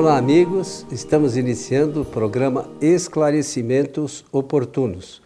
Olá, 0.00 0.16
amigos. 0.16 0.86
Estamos 0.90 1.36
iniciando 1.36 2.00
o 2.00 2.04
programa 2.06 2.66
Esclarecimentos 2.80 4.24
Oportunos. 4.32 5.20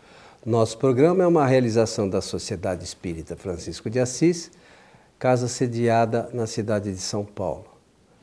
Nosso 0.45 0.77
programa 0.79 1.23
é 1.23 1.27
uma 1.29 1.47
realização 1.47 2.09
da 2.09 2.21
Sociedade 2.21 2.83
Espírita 2.83 3.37
Francisco 3.37 3.89
de 3.89 4.01
Assis, 4.01 4.51
casa 5.17 5.47
sediada 5.47 6.29
na 6.35 6.49
cidade 6.49 6.91
de 6.91 6.99
São 6.99 7.25
Paulo. 7.25 7.67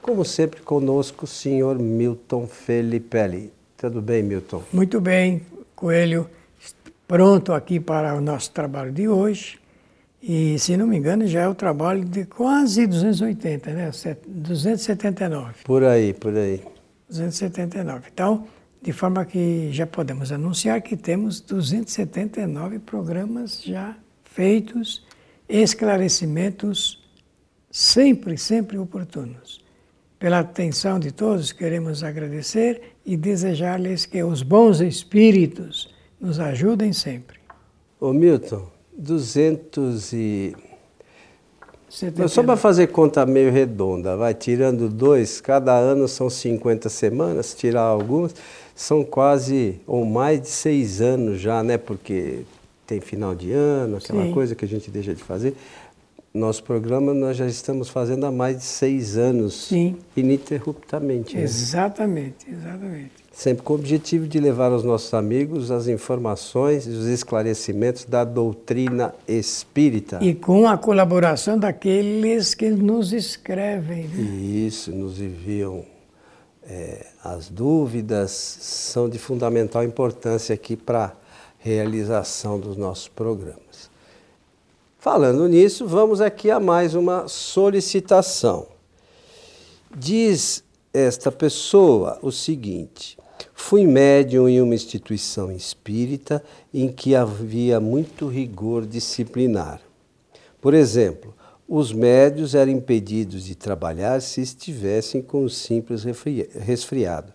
Como 0.01 0.25
sempre, 0.25 0.59
conosco 0.59 1.23
o 1.23 1.27
senhor 1.27 1.79
Milton 1.79 2.45
Felipelli. 2.45 3.53
Tudo 3.77 4.01
bem, 4.01 4.21
Milton? 4.21 4.61
Muito 4.73 4.99
bem, 4.99 5.43
Coelho. 5.73 6.29
Pronto 7.07 7.53
aqui 7.53 7.79
para 7.79 8.13
o 8.13 8.19
nosso 8.19 8.51
trabalho 8.51 8.91
de 8.91 9.07
hoje. 9.07 9.57
E, 10.21 10.59
se 10.59 10.77
não 10.77 10.85
me 10.85 10.97
engano, 10.97 11.25
já 11.25 11.41
é 11.41 11.47
o 11.47 11.55
trabalho 11.55 12.05
de 12.05 12.25
quase 12.25 12.85
280, 12.85 13.71
né? 13.71 13.91
279. 14.27 15.63
Por 15.63 15.83
aí, 15.83 16.13
por 16.13 16.35
aí. 16.35 16.61
279. 17.09 18.09
Então, 18.13 18.45
de 18.81 18.93
forma 18.93 19.25
que 19.25 19.69
já 19.71 19.87
podemos 19.87 20.31
anunciar 20.31 20.81
que 20.81 20.95
temos 20.95 21.41
279 21.41 22.79
programas 22.79 23.63
já 23.63 23.95
feitos, 24.23 25.05
esclarecimentos 25.49 27.03
sempre, 27.69 28.37
sempre 28.37 28.77
oportunos. 28.77 29.63
Pela 30.19 30.39
atenção 30.39 30.99
de 30.99 31.11
todos, 31.11 31.51
queremos 31.51 32.03
agradecer 32.03 32.95
e 33.03 33.17
desejar-lhes 33.17 34.05
que 34.05 34.21
os 34.23 34.43
bons 34.43 34.79
espíritos 34.79 35.91
nos 36.19 36.39
ajudem 36.39 36.93
sempre. 36.93 37.39
Ô 37.99 38.13
Milton, 38.13 38.69
200 38.97 40.13
e... 40.13 40.55
Só 42.29 42.41
para 42.41 42.55
fazer 42.55 42.87
conta 42.87 43.25
meio 43.25 43.51
redonda, 43.51 44.15
vai 44.15 44.33
tirando 44.33 44.87
dois, 44.87 45.41
cada 45.41 45.73
ano 45.77 46.07
são 46.07 46.29
50 46.29 46.87
semanas, 46.87 47.53
tirar 47.53 47.81
algumas, 47.81 48.33
são 48.73 49.03
quase, 49.03 49.79
ou 49.85 50.05
mais 50.05 50.41
de 50.41 50.47
seis 50.47 51.01
anos 51.01 51.41
já, 51.41 51.61
né? 51.61 51.77
Porque 51.77 52.45
tem 52.87 53.01
final 53.01 53.35
de 53.35 53.51
ano, 53.51 53.97
aquela 53.97 54.23
Sim. 54.23 54.33
coisa 54.33 54.55
que 54.55 54.63
a 54.63 54.67
gente 54.67 54.89
deixa 54.89 55.13
de 55.13 55.21
fazer. 55.21 55.53
Nosso 56.33 56.63
programa 56.63 57.13
nós 57.13 57.35
já 57.35 57.45
estamos 57.45 57.89
fazendo 57.89 58.25
há 58.25 58.31
mais 58.31 58.57
de 58.57 58.63
seis 58.63 59.17
anos, 59.17 59.67
Sim. 59.67 59.97
ininterruptamente. 60.15 61.35
Né? 61.35 61.43
Exatamente, 61.43 62.49
exatamente. 62.49 63.20
Sempre 63.31 63.63
com 63.63 63.73
o 63.73 63.75
objetivo 63.77 64.27
de 64.27 64.39
levar 64.39 64.71
aos 64.71 64.83
nossos 64.83 65.13
amigos 65.13 65.71
as 65.71 65.87
informações 65.87 66.85
e 66.85 66.89
os 66.89 67.05
esclarecimentos 67.05 68.03
da 68.03 68.25
doutrina 68.25 69.15
espírita. 69.25 70.19
E 70.21 70.35
com 70.35 70.67
a 70.67 70.77
colaboração 70.77 71.57
daqueles 71.57 72.53
que 72.53 72.69
nos 72.69 73.13
escrevem. 73.13 74.07
Né? 74.09 74.21
Isso, 74.21 74.91
nos 74.91 75.21
enviam 75.21 75.85
é, 76.63 77.07
as 77.23 77.49
dúvidas, 77.49 78.31
são 78.31 79.09
de 79.09 79.17
fundamental 79.17 79.83
importância 79.83 80.53
aqui 80.53 80.75
para 80.75 81.05
a 81.05 81.11
realização 81.57 82.59
dos 82.59 82.75
nossos 82.75 83.07
programas. 83.07 83.89
Falando 84.99 85.47
nisso, 85.47 85.87
vamos 85.87 86.21
aqui 86.21 86.51
a 86.51 86.59
mais 86.59 86.93
uma 86.93 87.27
solicitação. 87.27 88.67
Diz 89.95 90.63
esta 90.93 91.31
pessoa 91.31 92.19
o 92.21 92.31
seguinte: 92.31 93.17
Fui 93.63 93.85
médium 93.87 94.49
em 94.49 94.59
uma 94.59 94.75
instituição 94.75 95.49
espírita 95.49 96.43
em 96.73 96.91
que 96.91 97.15
havia 97.15 97.79
muito 97.79 98.27
rigor 98.27 98.85
disciplinar. 98.85 99.79
Por 100.59 100.73
exemplo, 100.73 101.33
os 101.69 101.93
médios 101.93 102.53
eram 102.53 102.71
impedidos 102.71 103.45
de 103.45 103.55
trabalhar 103.55 104.21
se 104.21 104.41
estivessem 104.41 105.21
com 105.21 105.45
um 105.45 105.47
simples 105.47 106.03
resfriado. 106.03 107.31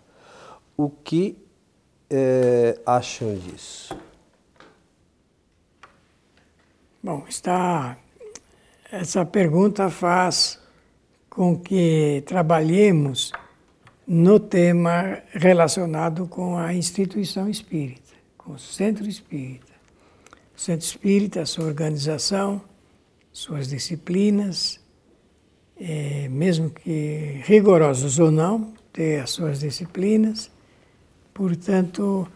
O 0.76 0.90
que 0.90 1.38
é, 2.10 2.78
acham 2.84 3.34
disso? 3.34 3.96
Bom, 7.02 7.24
está. 7.26 7.96
Essa 8.92 9.24
pergunta 9.24 9.88
faz 9.88 10.60
com 11.30 11.58
que 11.58 12.22
trabalhemos 12.26 13.32
no 14.06 14.38
tema 14.38 15.18
relacionado 15.32 16.28
com 16.28 16.56
a 16.56 16.72
instituição 16.72 17.48
espírita, 17.48 18.14
com 18.38 18.52
o 18.52 18.58
centro 18.58 19.06
espírita. 19.08 19.74
O 20.56 20.60
centro 20.60 20.86
espírita, 20.86 21.44
sua 21.44 21.64
organização, 21.64 22.62
suas 23.32 23.68
disciplinas, 23.68 24.80
é, 25.78 26.28
mesmo 26.28 26.70
que 26.70 27.42
rigorosos 27.44 28.18
ou 28.18 28.30
não, 28.30 28.72
ter 28.92 29.20
as 29.20 29.30
suas 29.30 29.60
disciplinas. 29.60 30.50
Portanto, 31.34 32.26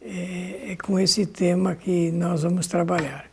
é, 0.00 0.72
é 0.72 0.76
com 0.76 0.98
esse 0.98 1.26
tema 1.26 1.76
que 1.76 2.10
nós 2.10 2.42
vamos 2.42 2.66
trabalhar. 2.66 3.30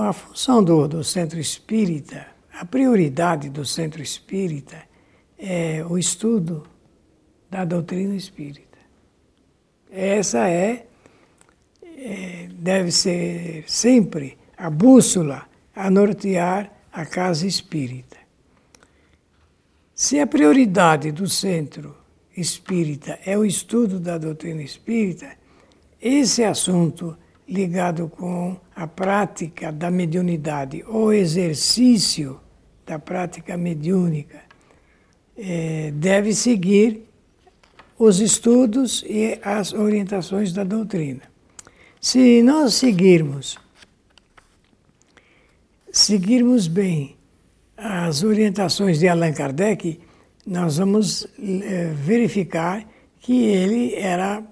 A 0.00 0.12
função 0.12 0.62
do, 0.64 0.88
do 0.88 1.04
centro 1.04 1.38
espírita, 1.38 2.26
a 2.52 2.64
prioridade 2.64 3.48
do 3.48 3.64
centro 3.64 4.02
espírita 4.02 4.91
é 5.42 5.84
o 5.84 5.98
estudo 5.98 6.62
da 7.50 7.64
doutrina 7.64 8.14
espírita. 8.14 8.78
Essa 9.90 10.48
é, 10.48 10.86
é, 11.84 12.48
deve 12.52 12.92
ser 12.92 13.64
sempre 13.66 14.38
a 14.56 14.70
bússola 14.70 15.48
a 15.74 15.90
nortear 15.90 16.72
a 16.92 17.04
casa 17.04 17.44
espírita. 17.44 18.16
Se 19.92 20.20
a 20.20 20.26
prioridade 20.26 21.10
do 21.10 21.28
centro 21.28 21.96
espírita 22.36 23.18
é 23.26 23.36
o 23.36 23.44
estudo 23.44 23.98
da 23.98 24.18
doutrina 24.18 24.62
espírita, 24.62 25.36
esse 26.00 26.44
assunto 26.44 27.16
ligado 27.48 28.08
com 28.08 28.56
a 28.76 28.86
prática 28.86 29.72
da 29.72 29.90
mediunidade 29.90 30.84
ou 30.86 31.12
exercício 31.12 32.40
da 32.86 32.98
prática 32.98 33.56
mediúnica 33.56 34.51
é, 35.36 35.90
deve 35.92 36.34
seguir 36.34 37.02
os 37.98 38.20
estudos 38.20 39.04
e 39.08 39.38
as 39.42 39.72
orientações 39.72 40.52
da 40.52 40.64
doutrina. 40.64 41.22
Se 42.00 42.42
nós 42.42 42.74
seguirmos, 42.74 43.58
seguirmos 45.92 46.66
bem 46.66 47.16
as 47.76 48.22
orientações 48.22 48.98
de 48.98 49.08
Allan 49.08 49.32
Kardec, 49.32 50.00
nós 50.46 50.78
vamos 50.78 51.26
é, 51.38 51.92
verificar 51.94 52.84
que 53.20 53.44
ele 53.44 53.94
era 53.94 54.42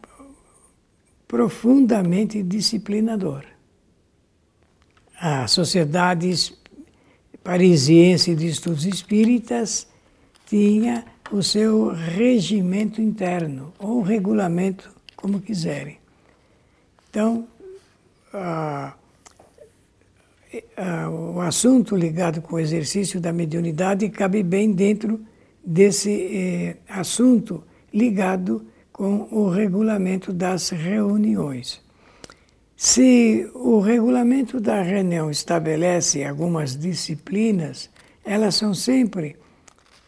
profundamente 1.27 2.43
disciplinador. 2.43 3.45
A 5.21 5.47
Sociedade 5.49 6.55
Parisiense 7.43 8.35
de 8.35 8.47
Estudos 8.47 8.87
Espíritas 8.87 9.89
tinha 10.51 11.05
o 11.31 11.45
seu 11.45 11.91
regimento 11.91 13.01
interno, 13.01 13.73
ou 13.79 14.03
regulamento, 14.03 14.91
como 15.15 15.41
quiserem. 15.41 15.99
Então, 17.09 17.47
a, 18.35 18.95
a, 20.77 21.09
o 21.09 21.41
assunto 21.41 21.95
ligado 21.95 22.43
com 22.43 22.57
o 22.57 22.59
exercício 22.59 23.21
da 23.21 23.33
mediunidade 23.33 24.09
cabe 24.09 24.43
bem 24.43 24.73
dentro 24.73 25.21
desse 25.65 26.11
eh, 26.11 26.77
assunto 26.89 27.63
ligado 27.95 28.67
com 28.93 29.29
o 29.31 29.49
regulamento 29.49 30.33
das 30.33 30.71
reuniões. 30.71 31.81
Se 32.77 33.49
o 33.55 33.79
regulamento 33.79 34.59
da 34.59 34.83
reunião 34.83 35.31
estabelece 35.31 36.25
algumas 36.25 36.77
disciplinas, 36.77 37.89
elas 38.25 38.57
são 38.57 38.75
sempre 38.75 39.37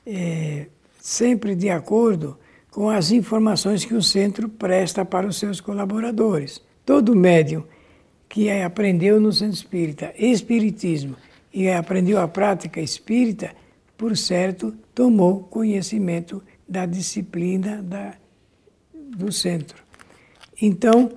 é, 0.06 0.66
sempre 1.00 1.54
de 1.54 1.70
acordo 1.70 2.38
com 2.70 2.88
as 2.88 3.10
informações 3.10 3.84
que 3.84 3.94
o 3.94 4.02
centro 4.02 4.48
presta 4.48 5.04
para 5.04 5.26
os 5.26 5.36
seus 5.36 5.60
colaboradores. 5.60 6.62
Todo 6.84 7.14
médium 7.14 7.64
que 8.28 8.50
aprendeu 8.50 9.20
no 9.20 9.32
centro 9.32 9.54
espírita 9.54 10.12
espiritismo 10.16 11.16
e 11.52 11.70
aprendeu 11.70 12.18
a 12.18 12.26
prática 12.26 12.80
espírita, 12.80 13.54
por 13.96 14.16
certo, 14.16 14.74
tomou 14.94 15.40
conhecimento 15.40 16.42
da 16.66 16.86
disciplina 16.86 17.82
da, 17.82 18.14
do 18.94 19.30
centro. 19.30 19.82
Então, 20.60 21.10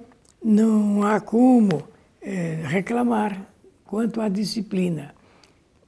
não 0.43 1.03
há 1.03 1.21
como 1.21 1.87
é, 2.21 2.59
reclamar 2.65 3.47
quanto 3.85 4.19
à 4.19 4.27
disciplina. 4.27 5.15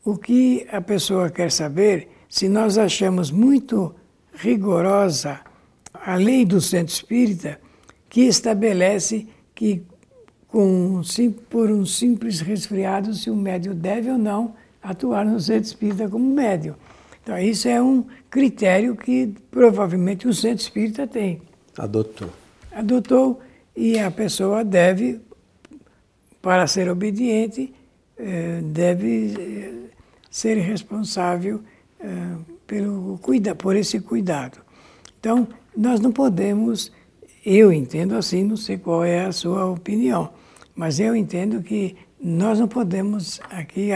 O 0.06 0.18
que 0.18 0.66
a 0.72 0.80
pessoa 0.80 1.30
quer 1.30 1.52
saber 1.52 2.08
se 2.30 2.50
nós 2.50 2.78
achamos 2.78 3.32
muito 3.32 3.94
rigorosa 4.34 5.40
a 5.94 6.16
lei 6.16 6.46
do 6.46 6.62
centro 6.62 6.94
espírita, 6.94 7.60
que 8.10 8.22
estabelece 8.22 9.28
que 9.54 9.84
com, 10.48 11.02
por 11.50 11.70
um 11.70 11.86
simples 11.86 12.40
resfriado, 12.40 13.14
se 13.14 13.30
o 13.30 13.36
médium 13.36 13.76
deve 13.76 14.10
ou 14.10 14.18
não 14.18 14.56
atuar 14.82 15.26
no 15.26 15.40
centro 15.40 15.68
espírita 15.68 16.08
como 16.08 16.34
médium. 16.34 16.76
Então, 17.22 17.38
isso 17.38 17.68
é 17.68 17.82
um 17.82 18.06
critério 18.30 18.96
que 18.96 19.34
provavelmente 19.52 20.28
o 20.28 20.34
centro 20.34 20.64
espírita 20.64 21.06
tem. 21.06 21.42
Adotou. 21.78 22.30
Adotou 22.72 23.42
e 23.76 24.00
a 24.00 24.10
pessoa 24.10 24.64
deve, 24.64 25.20
para 26.42 26.66
ser 26.68 26.90
obediente, 26.90 27.74
eh, 28.18 28.62
deve 28.64 29.34
eh, 29.38 29.74
ser 30.32 30.56
responsável 30.56 31.62
pelo 32.66 33.18
cuida, 33.22 33.56
por 33.56 33.76
esse 33.76 34.00
cuidado. 34.00 34.60
Então, 35.20 35.48
nós 35.76 36.00
não 36.00 36.12
podemos, 36.12 36.92
eu 37.46 37.72
entendo 37.72 38.16
assim, 38.16 38.44
não 38.44 38.58
sei 38.58 38.78
qual 38.78 39.04
é 39.04 39.26
a 39.26 39.32
sua 39.32 39.66
opinião, 39.66 40.30
mas 40.76 41.00
eu 41.00 41.16
entendo 41.16 41.62
que 41.62 41.96
nós 42.20 42.60
não 42.60 42.68
podemos 42.68 43.40
aqui 43.50 43.90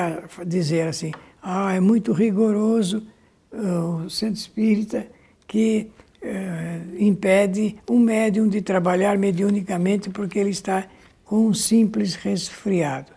dizer 0.46 0.88
assim, 0.88 1.12
ah, 1.42 1.74
é 1.74 1.80
muito 1.80 2.12
rigoroso 2.12 3.04
o 3.52 4.10
centro 4.10 4.40
espírita 4.40 5.08
que 5.48 5.90
uh, 6.22 6.96
impede 6.98 7.78
um 7.90 8.00
médium 8.00 8.48
de 8.48 8.62
trabalhar 8.62 9.18
mediunicamente 9.18 10.10
porque 10.10 10.40
ele 10.40 10.52
está 10.52 10.88
com 11.26 11.48
um 11.48 11.54
simples 11.54 12.16
resfriado. 12.16 13.12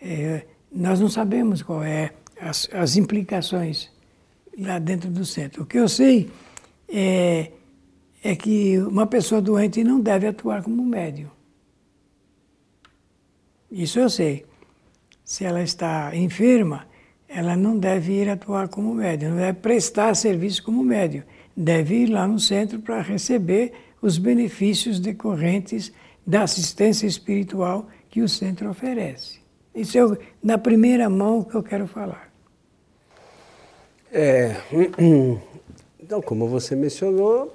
É, 0.00 0.42
nós 0.70 1.00
não 1.00 1.08
sabemos 1.08 1.62
qual 1.62 1.82
é 1.82 2.12
as, 2.40 2.68
as, 2.72 2.96
implicações 2.96 3.90
lá 4.58 4.78
dentro 4.78 5.08
do 5.10 5.24
centro. 5.24 5.62
O 5.62 5.66
que 5.66 5.78
eu 5.78 5.88
sei 5.88 6.28
é, 6.88 7.52
é 8.22 8.34
que 8.34 8.78
uma 8.78 9.06
pessoa 9.06 9.40
doente 9.40 9.84
não 9.84 10.00
deve 10.00 10.26
atuar 10.26 10.62
como 10.62 10.84
médium. 10.84 11.30
Isso 13.70 13.98
eu 13.98 14.10
sei. 14.10 14.44
Se 15.24 15.44
ela 15.44 15.62
está 15.62 16.14
enferma, 16.16 16.86
ela 17.28 17.54
não 17.54 17.78
deve 17.78 18.12
ir 18.12 18.28
atuar 18.28 18.68
como 18.68 18.94
médium, 18.94 19.30
não 19.30 19.36
deve 19.36 19.58
prestar 19.60 20.14
serviço 20.14 20.62
como 20.62 20.82
médium. 20.82 21.22
Deve 21.56 22.02
ir 22.02 22.06
lá 22.06 22.26
no 22.26 22.38
centro 22.38 22.78
para 22.78 23.02
receber 23.02 23.72
os 24.00 24.16
benefícios 24.16 24.98
decorrentes 24.98 25.92
da 26.26 26.42
assistência 26.42 27.06
espiritual 27.06 27.88
que 28.08 28.22
o 28.22 28.28
centro 28.28 28.70
oferece. 28.70 29.40
Isso 29.74 29.98
é 29.98 30.18
na 30.42 30.56
primeira 30.56 31.08
mão 31.10 31.42
que 31.42 31.54
eu 31.54 31.62
quero 31.62 31.86
falar. 31.86 32.27
É, 34.10 34.56
então, 36.00 36.22
como 36.22 36.48
você 36.48 36.74
mencionou, 36.74 37.54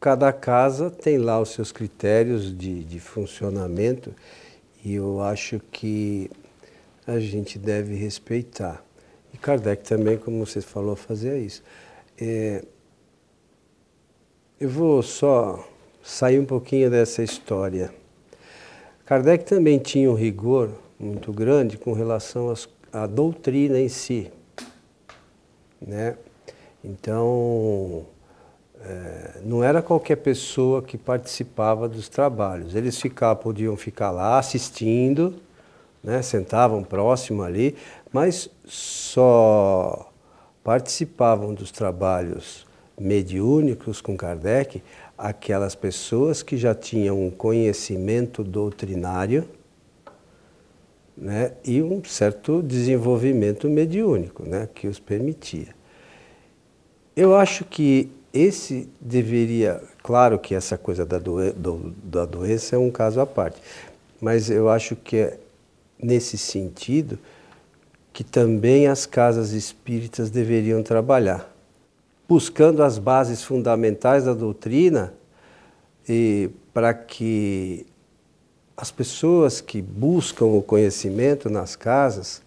cada 0.00 0.32
casa 0.32 0.90
tem 0.90 1.18
lá 1.18 1.40
os 1.40 1.50
seus 1.50 1.72
critérios 1.72 2.56
de, 2.56 2.84
de 2.84 3.00
funcionamento 3.00 4.14
e 4.84 4.94
eu 4.94 5.20
acho 5.20 5.60
que 5.72 6.30
a 7.04 7.18
gente 7.18 7.58
deve 7.58 7.96
respeitar. 7.96 8.84
E 9.34 9.36
Kardec 9.36 9.82
também, 9.82 10.16
como 10.16 10.46
você 10.46 10.60
falou, 10.60 10.94
fazia 10.94 11.36
isso. 11.36 11.64
É, 12.20 12.62
eu 14.60 14.68
vou 14.68 15.02
só 15.02 15.68
sair 16.02 16.38
um 16.38 16.44
pouquinho 16.44 16.90
dessa 16.90 17.22
história. 17.22 17.92
Kardec 19.04 19.44
também 19.44 19.78
tinha 19.78 20.10
um 20.10 20.14
rigor 20.14 20.70
muito 20.98 21.32
grande 21.32 21.76
com 21.76 21.92
relação 21.92 22.50
às, 22.50 22.68
à 22.92 23.06
doutrina 23.06 23.80
em 23.80 23.88
si. 23.88 24.30
Né? 25.80 26.16
Então, 26.84 28.06
é, 28.80 29.40
não 29.44 29.62
era 29.62 29.82
qualquer 29.82 30.16
pessoa 30.16 30.82
que 30.82 30.96
participava 30.96 31.88
dos 31.88 32.08
trabalhos. 32.08 32.74
Eles 32.74 33.00
ficavam, 33.00 33.42
podiam 33.42 33.76
ficar 33.76 34.10
lá 34.10 34.38
assistindo, 34.38 35.34
né, 36.02 36.22
sentavam 36.22 36.82
próximo 36.84 37.42
ali, 37.42 37.76
mas 38.12 38.48
só 38.64 40.10
participavam 40.62 41.54
dos 41.54 41.70
trabalhos 41.70 42.66
mediúnicos 42.98 44.00
com 44.00 44.16
Kardec 44.16 44.82
aquelas 45.16 45.74
pessoas 45.74 46.42
que 46.42 46.56
já 46.56 46.74
tinham 46.74 47.20
um 47.20 47.30
conhecimento 47.30 48.44
doutrinário 48.44 49.48
né, 51.20 51.52
e 51.64 51.82
um 51.82 52.02
certo 52.04 52.62
desenvolvimento 52.62 53.68
mediúnico 53.68 54.44
né, 54.44 54.68
que 54.72 54.86
os 54.86 55.00
permitia. 55.00 55.74
Eu 57.16 57.34
acho 57.34 57.64
que 57.64 58.10
esse 58.32 58.88
deveria, 59.00 59.82
claro 60.02 60.38
que 60.38 60.54
essa 60.54 60.78
coisa 60.78 61.04
da, 61.04 61.18
do, 61.18 61.94
da 62.04 62.24
doença 62.24 62.76
é 62.76 62.78
um 62.78 62.90
caso 62.90 63.20
à 63.20 63.26
parte, 63.26 63.60
mas 64.20 64.48
eu 64.48 64.68
acho 64.68 64.94
que 64.94 65.16
é 65.16 65.38
nesse 66.00 66.38
sentido 66.38 67.18
que 68.12 68.22
também 68.22 68.86
as 68.86 69.06
casas 69.06 69.52
espíritas 69.52 70.30
deveriam 70.30 70.82
trabalhar, 70.82 71.52
buscando 72.28 72.82
as 72.82 72.98
bases 72.98 73.42
fundamentais 73.42 74.24
da 74.24 74.34
doutrina 74.34 75.12
e 76.08 76.50
para 76.72 76.94
que 76.94 77.86
as 78.80 78.92
pessoas 78.92 79.60
que 79.60 79.82
buscam 79.82 80.44
o 80.44 80.62
conhecimento 80.62 81.50
nas 81.50 81.74
casas 81.74 82.40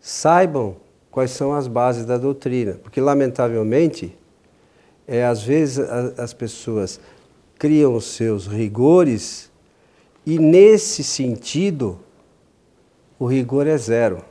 saibam 0.00 0.74
quais 1.08 1.30
são 1.30 1.54
as 1.54 1.68
bases 1.68 2.04
da 2.04 2.18
doutrina, 2.18 2.80
porque 2.82 3.00
lamentavelmente 3.00 4.18
é 5.06 5.24
às 5.24 5.40
vezes 5.44 5.78
a, 5.78 6.14
as 6.20 6.32
pessoas 6.32 6.98
criam 7.60 7.94
os 7.94 8.06
seus 8.06 8.48
rigores 8.48 9.52
e 10.26 10.36
nesse 10.36 11.04
sentido 11.04 12.00
o 13.16 13.24
rigor 13.24 13.68
é 13.68 13.78
zero. 13.78 14.24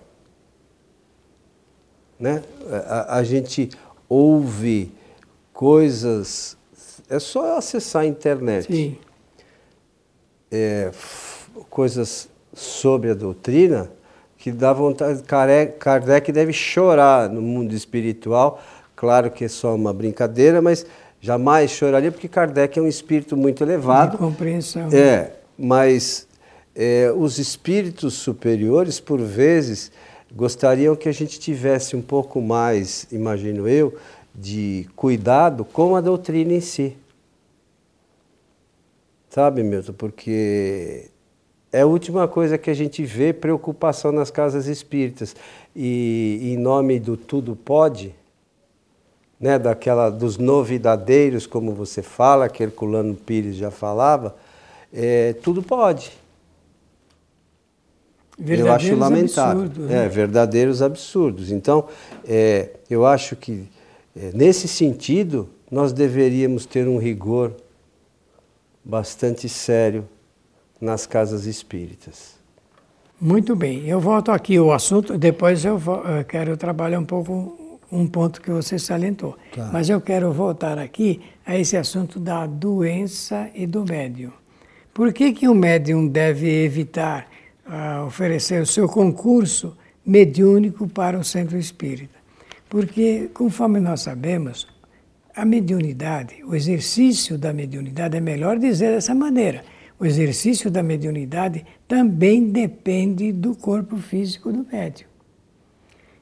Né? 2.19 2.43
A, 2.69 3.19
a 3.19 3.23
gente 3.23 3.69
ouve 4.09 4.91
coisas, 5.53 6.57
é 7.09 7.19
só 7.19 7.57
acessar 7.57 8.01
a 8.01 8.05
internet. 8.05 8.67
Sim. 8.67 8.97
É, 10.51 10.91
coisas 11.69 12.29
sobre 12.53 13.11
a 13.11 13.13
doutrina 13.13 13.89
que 14.37 14.51
dá 14.51 14.73
vontade. 14.73 15.23
Kardec 15.79 16.31
deve 16.31 16.51
chorar 16.51 17.29
no 17.29 17.41
mundo 17.41 17.73
espiritual. 17.73 18.61
Claro 18.95 19.31
que 19.31 19.45
é 19.45 19.47
só 19.47 19.75
uma 19.75 19.93
brincadeira, 19.93 20.61
mas 20.61 20.85
jamais 21.19 21.71
choraria, 21.71 22.11
porque 22.11 22.27
Kardec 22.27 22.77
é 22.77 22.81
um 22.81 22.87
espírito 22.87 23.37
muito 23.37 23.63
elevado. 23.63 24.11
De 24.11 24.17
compreensão. 24.17 24.89
É, 24.91 25.33
mas 25.57 26.27
é, 26.75 27.13
os 27.15 27.37
espíritos 27.37 28.15
superiores, 28.15 28.99
por 28.99 29.19
vezes, 29.19 29.91
gostariam 30.33 30.95
que 30.95 31.07
a 31.07 31.11
gente 31.11 31.39
tivesse 31.39 31.95
um 31.95 32.01
pouco 32.01 32.41
mais, 32.41 33.07
imagino 33.11 33.67
eu, 33.67 33.95
de 34.33 34.87
cuidado 34.95 35.65
com 35.65 35.95
a 35.95 36.01
doutrina 36.01 36.53
em 36.53 36.61
si. 36.61 36.97
Sabe, 39.31 39.63
Milton? 39.63 39.93
Porque 39.93 41.09
é 41.71 41.81
a 41.81 41.87
última 41.87 42.27
coisa 42.27 42.57
que 42.57 42.69
a 42.69 42.73
gente 42.73 43.03
vê 43.03 43.33
preocupação 43.33 44.11
nas 44.11 44.29
casas 44.29 44.67
espíritas. 44.67 45.35
E 45.75 46.53
em 46.53 46.57
nome 46.57 46.99
do 46.99 47.17
tudo 47.17 47.55
pode, 47.55 48.13
né, 49.39 49.57
daquela 49.57 50.09
dos 50.11 50.37
novidadeiros, 50.37 51.47
como 51.47 51.73
você 51.73 52.03
fala, 52.03 52.47
que 52.47 52.61
Herculano 52.61 53.15
Pires 53.15 53.55
já 53.55 53.71
falava, 53.71 54.35
é, 54.93 55.33
tudo 55.33 55.63
pode 55.63 56.21
eu 58.47 58.71
acho 58.71 58.95
lamentável. 58.95 59.63
Absurdos, 59.63 59.89
né? 59.89 60.05
É, 60.05 60.09
verdadeiros 60.09 60.81
absurdos. 60.81 61.51
Então, 61.51 61.87
é, 62.27 62.69
eu 62.89 63.05
acho 63.05 63.35
que, 63.35 63.67
é, 64.15 64.31
nesse 64.33 64.67
sentido, 64.67 65.49
nós 65.69 65.93
deveríamos 65.93 66.65
ter 66.65 66.87
um 66.87 66.97
rigor 66.97 67.53
bastante 68.83 69.47
sério 69.47 70.07
nas 70.79 71.05
casas 71.05 71.45
espíritas. 71.45 72.39
Muito 73.19 73.55
bem, 73.55 73.87
eu 73.87 73.99
volto 73.99 74.31
aqui 74.31 74.57
ao 74.57 74.71
assunto, 74.71 75.17
depois 75.17 75.63
eu, 75.63 75.79
quero 76.27 76.57
trabalhar 76.57 76.99
um 76.99 77.05
pouco 77.05 77.79
um 77.91 78.07
ponto 78.07 78.41
que 78.41 78.49
você 78.49 78.79
salientou. 78.79 79.37
Tá. 79.55 79.69
Mas 79.71 79.89
eu 79.89 80.01
quero 80.01 80.31
voltar 80.31 80.79
aqui 80.79 81.21
a 81.45 81.57
esse 81.57 81.77
assunto 81.77 82.19
da 82.19 82.47
doença 82.47 83.49
e 83.53 83.67
do 83.67 83.85
médium. 83.85 84.31
Por 84.93 85.13
que, 85.13 85.33
que 85.33 85.47
o 85.47 85.53
médium 85.53 86.07
deve 86.07 86.63
evitar 86.63 87.27
a 87.65 88.03
oferecer 88.05 88.61
o 88.61 88.65
seu 88.65 88.87
concurso 88.87 89.77
mediúnico 90.05 90.87
para 90.87 91.17
o 91.17 91.23
centro 91.23 91.57
espírita. 91.57 92.19
Porque, 92.69 93.29
conforme 93.33 93.79
nós 93.79 94.01
sabemos, 94.01 94.67
a 95.35 95.45
mediunidade, 95.45 96.43
o 96.43 96.55
exercício 96.55 97.37
da 97.37 97.53
mediunidade, 97.53 98.17
é 98.17 98.21
melhor 98.21 98.57
dizer 98.57 98.93
dessa 98.93 99.15
maneira, 99.15 99.63
o 99.99 100.05
exercício 100.05 100.71
da 100.71 100.81
mediunidade 100.81 101.65
também 101.87 102.49
depende 102.49 103.31
do 103.31 103.55
corpo 103.55 103.97
físico 103.97 104.51
do 104.51 104.65
médium. 104.71 105.07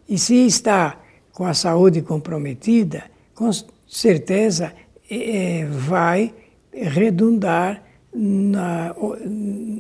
E 0.08 0.18
se 0.18 0.36
está 0.46 1.00
com 1.32 1.46
a 1.46 1.54
saúde 1.54 2.02
comprometida, 2.02 3.04
com 3.34 3.50
certeza 3.88 4.74
é, 5.10 5.66
vai 5.66 6.34
redundar 6.74 7.82
na, 8.14 8.94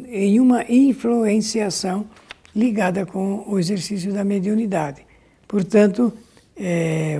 em 0.07 0.39
uma 0.39 0.63
influenciação 0.71 2.05
ligada 2.55 3.05
com 3.05 3.43
o 3.47 3.59
exercício 3.59 4.13
da 4.13 4.23
mediunidade. 4.23 5.05
Portanto, 5.47 6.13
é, 6.55 7.19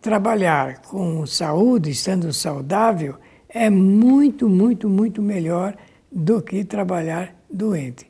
trabalhar 0.00 0.80
com 0.82 1.26
saúde, 1.26 1.90
estando 1.90 2.32
saudável, 2.32 3.16
é 3.48 3.68
muito, 3.70 4.48
muito, 4.48 4.88
muito 4.88 5.22
melhor 5.22 5.76
do 6.10 6.42
que 6.42 6.64
trabalhar 6.64 7.34
doente. 7.50 8.06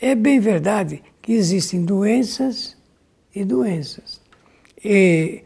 É 0.00 0.14
bem 0.14 0.38
verdade 0.38 1.02
que 1.22 1.32
existem 1.32 1.84
doenças 1.84 2.76
e 3.34 3.44
doenças. 3.44 4.20
E 4.84 5.42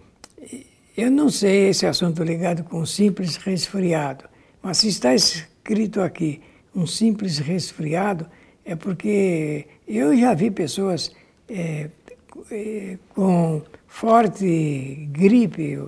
eu 0.97 1.11
não 1.11 1.31
sei 1.31 1.69
esse 1.69 1.87
assunto 1.87 2.23
ligado 2.23 2.65
com 2.65 2.81
um 2.81 2.87
simples 2.87 3.37
resfriado, 3.37 4.25
mas 4.63 4.79
se 4.79 4.89
está 4.89 5.15
escrito 5.15 6.01
aqui 6.01 6.41
um 6.75 6.87
simples 6.87 7.39
resfriado, 7.39 8.27
é 8.65 8.77
porque 8.77 9.67
eu 9.87 10.17
já 10.17 10.35
vi 10.35 10.51
pessoas 10.51 11.11
é, 11.49 11.89
com 13.15 13.63
forte 13.91 15.09
gripe, 15.11 15.79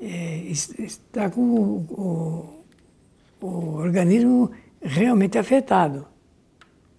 é, 0.00 0.38
está 0.48 1.30
com 1.30 1.42
o, 1.42 2.64
o, 3.40 3.46
o 3.46 3.76
organismo 3.76 4.50
realmente 4.82 5.38
afetado. 5.38 6.06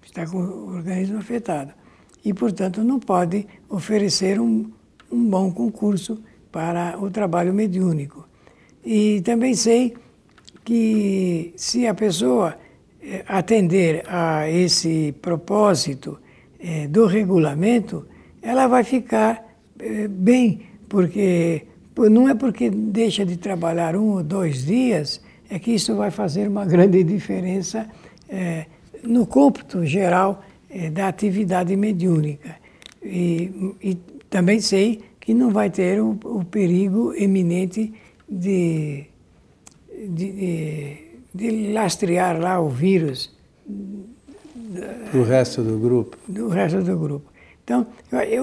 Está 0.05 0.25
com 0.25 0.37
o 0.37 0.75
organismo 0.75 1.17
afetado. 1.17 1.73
E, 2.23 2.33
portanto, 2.33 2.83
não 2.83 2.99
pode 2.99 3.45
oferecer 3.67 4.39
um, 4.39 4.71
um 5.11 5.29
bom 5.29 5.51
concurso 5.51 6.21
para 6.51 6.97
o 6.99 7.09
trabalho 7.09 7.53
mediúnico. 7.53 8.25
E 8.85 9.21
também 9.21 9.53
sei 9.53 9.95
que 10.63 11.53
se 11.57 11.87
a 11.87 11.93
pessoa 11.93 12.57
eh, 13.01 13.23
atender 13.27 14.03
a 14.07 14.49
esse 14.49 15.13
propósito 15.21 16.19
é, 16.59 16.87
do 16.87 17.05
regulamento, 17.05 18.05
ela 18.41 18.67
vai 18.67 18.83
ficar 18.83 19.43
é, 19.43 19.46
bem, 20.09 20.61
porque 20.87 21.63
não 21.97 22.29
é 22.29 22.35
porque 22.35 22.69
deixa 22.69 23.25
de 23.25 23.37
trabalhar 23.37 23.95
um 23.95 24.11
ou 24.11 24.23
dois 24.23 24.65
dias 24.65 25.21
é 25.49 25.57
que 25.59 25.71
isso 25.71 25.95
vai 25.95 26.11
fazer 26.11 26.47
uma 26.47 26.65
grande 26.67 27.03
diferença 27.03 27.87
é, 28.29 28.65
no 29.03 29.25
cômputo 29.25 29.85
geral 29.85 30.43
da 30.91 31.07
atividade 31.07 31.75
mediúnica. 31.75 32.55
E, 33.01 33.73
e, 33.81 33.97
também 34.29 34.59
sei 34.59 35.01
que 35.19 35.33
não 35.33 35.49
vai 35.51 35.69
ter 35.69 36.01
o, 36.01 36.19
o 36.25 36.43
perigo 36.43 37.13
eminente 37.15 37.93
de, 38.29 39.05
de, 40.09 40.31
de, 40.31 40.97
de 41.33 41.71
lastrear 41.71 42.37
lá 42.37 42.59
o 42.59 42.69
vírus 42.69 43.31
do 45.11 45.23
resto 45.23 45.63
do 45.63 45.77
grupo? 45.77 46.17
Do 46.27 46.49
resto 46.49 46.81
do 46.81 46.97
grupo. 46.97 47.31
Então, 47.67 47.85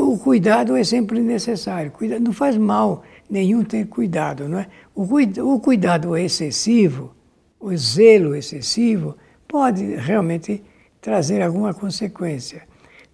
o 0.00 0.18
cuidado 0.18 0.76
é 0.76 0.84
sempre 0.84 1.18
necessário. 1.18 1.90
Cuidado, 1.90 2.22
não 2.22 2.32
faz 2.34 2.58
mal 2.58 3.02
nenhum 3.30 3.64
ter 3.64 3.86
cuidado, 3.86 4.46
não 4.46 4.58
é? 4.58 4.66
O, 4.94 5.06
o 5.42 5.60
cuidado 5.60 6.14
excessivo, 6.14 7.14
o 7.58 7.74
zelo 7.74 8.36
excessivo, 8.36 9.16
pode 9.48 9.82
realmente 9.96 10.62
trazer 11.00 11.40
alguma 11.40 11.72
consequência. 11.72 12.64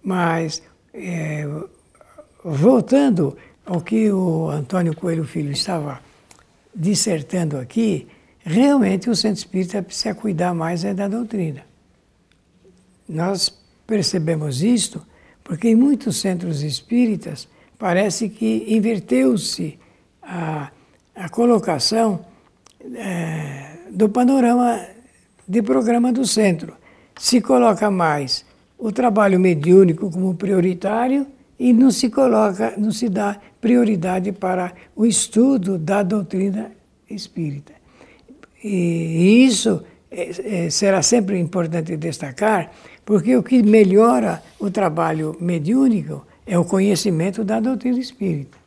Mas, 0.03 0.61
é, 0.93 1.47
voltando 2.43 3.37
ao 3.65 3.79
que 3.79 4.11
o 4.11 4.49
Antônio 4.49 4.93
Coelho 4.93 5.23
Filho 5.23 5.53
estava 5.53 6.01
dissertando 6.75 7.57
aqui, 7.57 8.05
realmente 8.39 9.09
o 9.09 9.15
centro 9.15 9.37
espírita 9.37 9.81
precisa 9.81 10.13
cuidar 10.13 10.53
mais 10.53 10.83
é 10.83 10.93
da 10.93 11.07
doutrina. 11.07 11.63
Nós 13.07 13.47
percebemos 13.87 14.61
isto 14.61 15.09
porque 15.51 15.67
em 15.67 15.75
muitos 15.75 16.15
centros 16.21 16.63
espíritas 16.63 17.45
parece 17.77 18.29
que 18.29 18.67
inverteu-se 18.69 19.77
a, 20.23 20.71
a 21.13 21.27
colocação 21.27 22.25
é, 22.95 23.73
do 23.89 24.07
panorama 24.07 24.79
de 25.45 25.61
programa 25.61 26.13
do 26.13 26.25
centro. 26.25 26.73
Se 27.19 27.41
coloca 27.41 27.91
mais 27.91 28.45
o 28.79 28.93
trabalho 28.93 29.37
mediúnico 29.41 30.09
como 30.09 30.33
prioritário 30.35 31.27
e 31.59 31.73
não 31.73 31.91
se 31.91 32.09
coloca, 32.09 32.73
não 32.77 32.93
se 32.93 33.09
dá 33.09 33.37
prioridade 33.59 34.31
para 34.31 34.71
o 34.95 35.05
estudo 35.05 35.77
da 35.77 36.01
doutrina 36.01 36.71
espírita. 37.09 37.73
E 38.63 39.43
isso 39.45 39.83
é, 40.09 40.65
é, 40.65 40.69
será 40.69 41.01
sempre 41.01 41.37
importante 41.37 41.97
destacar, 41.97 42.71
porque 43.05 43.35
o 43.35 43.43
que 43.43 43.61
melhora 43.63 44.41
o 44.59 44.69
trabalho 44.69 45.35
mediúnico 45.39 46.25
é 46.45 46.57
o 46.57 46.65
conhecimento 46.65 47.43
da 47.43 47.59
doutrina 47.59 47.99
espírita. 47.99 48.57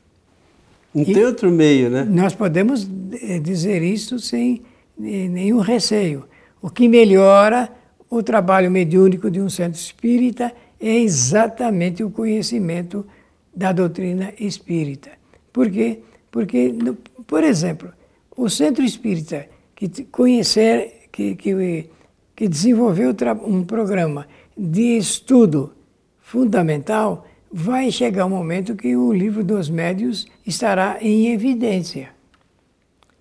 Não 0.95 1.03
e 1.03 1.07
tem 1.07 1.25
outro 1.25 1.51
meio, 1.51 1.91
né? 1.91 2.05
Nós 2.05 2.35
podemos 2.35 2.89
eh, 3.21 3.39
dizer 3.39 3.83
isso 3.83 4.19
sem 4.19 4.63
eh, 5.01 5.29
nenhum 5.29 5.59
receio. 5.59 6.25
O 6.63 6.71
que 6.71 6.89
melhora 6.89 7.69
o 8.09 8.23
trabalho 8.23 8.71
mediúnico 8.71 9.31
de 9.31 9.41
um 9.41 9.51
centro 9.51 9.79
espírita 9.79 10.53
é 10.81 10.99
exatamente 10.99 12.05
o 12.05 12.11
conhecimento 12.11 13.05
da 13.55 13.73
doutrina 13.73 14.33
espírita. 14.39 15.11
Por 15.53 15.71
quê? 15.71 16.01
Porque, 16.31 16.75
por 17.27 17.43
exemplo, 17.43 17.93
o 18.37 18.49
centro 18.49 18.85
espírita 18.85 19.47
que 19.75 20.05
conhecer, 20.05 21.09
que, 21.11 21.35
que 21.35 21.87
que 22.35 22.49
desenvolveu 22.49 23.15
um 23.47 23.65
programa 23.65 24.27
de 24.57 24.97
estudo 24.97 25.73
fundamental, 26.21 27.27
vai 27.53 27.91
chegar 27.91 28.27
um 28.27 28.31
momento 28.31 28.75
que 28.75 28.97
o 28.97 29.13
livro 29.13 29.45
dos 29.45 29.71
médios 29.71 30.27
estará 30.45 30.99
em 31.01 31.33
evidência. 31.33 32.09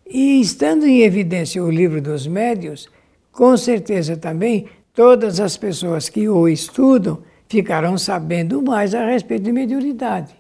E 0.06 0.42
estando 0.42 0.86
em 0.86 1.02
evidência 1.02 1.64
o 1.64 1.70
livro 1.70 2.02
dos 2.02 2.26
médios, 2.26 2.90
com 3.32 3.56
certeza 3.56 4.18
também 4.18 4.66
todas 4.94 5.40
as 5.40 5.58
pessoas 5.58 6.10
que 6.10 6.28
o 6.28 6.48
estudam 6.48 7.20
ficarão 7.48 7.98
sabendo 7.98 8.62
mais 8.62 8.96
a 8.96 9.06
respeito 9.06 9.44
de 9.44 9.52
mediunidade. 9.52 10.34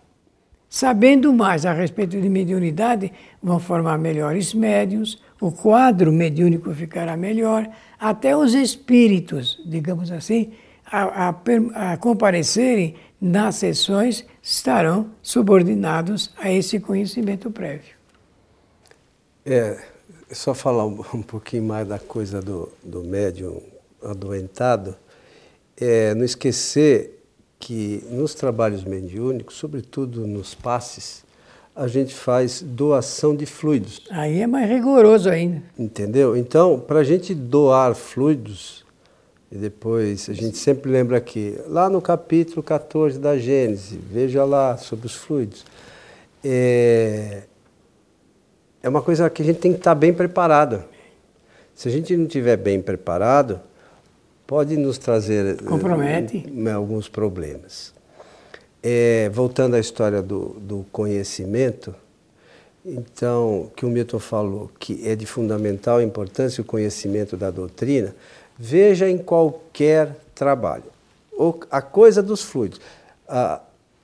Sabendo 0.67 1.31
mais 1.31 1.67
a 1.67 1.73
respeito 1.73 2.19
de 2.19 2.27
mediunidade, 2.27 3.11
vão 3.41 3.59
formar 3.59 3.99
melhores 3.99 4.55
médios, 4.55 5.21
o 5.43 5.51
quadro 5.51 6.09
mediúnico 6.09 6.73
ficará 6.73 7.17
melhor, 7.17 7.69
até 7.99 8.35
os 8.35 8.53
espíritos, 8.53 9.59
digamos 9.65 10.09
assim, 10.09 10.53
a, 10.85 11.27
a, 11.27 11.91
a 11.93 11.97
comparecerem 11.97 12.95
nas 13.19 13.55
sessões 13.55 14.25
estarão 14.41 15.11
subordinados 15.21 16.31
a 16.37 16.49
esse 16.49 16.79
conhecimento 16.79 17.51
prévio. 17.51 17.93
É, 19.45 19.83
só 20.31 20.53
falar 20.53 20.85
um, 20.85 21.03
um 21.13 21.21
pouquinho 21.21 21.63
mais 21.63 21.85
da 21.85 21.99
coisa 21.99 22.41
do, 22.41 22.69
do 22.81 23.03
médium 23.03 23.61
adoentado, 24.01 24.95
é, 25.75 26.15
não 26.15 26.23
esquecer 26.23 27.21
que 27.59 28.01
nos 28.09 28.33
trabalhos 28.33 28.85
mediúnicos, 28.85 29.55
sobretudo 29.55 30.25
nos 30.25 30.55
passes, 30.55 31.25
a 31.75 31.87
gente 31.87 32.13
faz 32.13 32.61
doação 32.61 33.35
de 33.35 33.45
fluidos. 33.45 34.01
Aí 34.09 34.41
é 34.41 34.47
mais 34.47 34.69
rigoroso 34.69 35.29
ainda. 35.29 35.61
Entendeu? 35.77 36.37
Então, 36.37 36.79
para 36.79 36.99
a 36.99 37.03
gente 37.03 37.33
doar 37.33 37.95
fluidos, 37.95 38.85
e 39.51 39.57
depois 39.57 40.29
a 40.29 40.33
gente 40.33 40.57
sempre 40.57 40.91
lembra 40.91 41.17
aqui, 41.17 41.59
lá 41.67 41.89
no 41.89 42.01
capítulo 42.01 42.61
14 42.61 43.19
da 43.19 43.37
Gênesis, 43.37 43.97
veja 44.09 44.45
lá 44.45 44.77
sobre 44.77 45.07
os 45.07 45.15
fluidos. 45.15 45.65
É, 46.43 47.43
é 48.81 48.89
uma 48.89 49.01
coisa 49.01 49.29
que 49.29 49.41
a 49.41 49.45
gente 49.45 49.59
tem 49.59 49.71
que 49.71 49.79
estar 49.79 49.95
bem 49.95 50.13
preparado. 50.13 50.83
Se 51.73 51.87
a 51.87 51.91
gente 51.91 52.15
não 52.15 52.25
estiver 52.25 52.57
bem 52.57 52.81
preparado, 52.81 53.59
pode 54.45 54.77
nos 54.77 54.97
trazer 54.97 55.61
Compromete. 55.63 56.45
Eh, 56.47 56.71
alguns 56.71 57.09
problemas. 57.09 57.93
É, 58.83 59.29
voltando 59.29 59.75
à 59.75 59.79
história 59.79 60.21
do, 60.21 60.57
do 60.59 60.85
conhecimento, 60.91 61.95
então, 62.85 63.71
que 63.75 63.85
o 63.85 63.89
Milton 63.89 64.19
falou 64.19 64.69
que 64.77 65.07
é 65.07 65.15
de 65.15 65.25
fundamental 65.25 66.01
importância 66.01 66.61
o 66.61 66.65
conhecimento 66.65 67.37
da 67.37 67.49
doutrina, 67.49 68.13
veja 68.57 69.09
em 69.09 69.17
qualquer 69.17 70.17
trabalho. 70.35 70.83
a 71.71 71.81
coisa 71.81 72.21
dos 72.21 72.41
fluidos. 72.43 72.81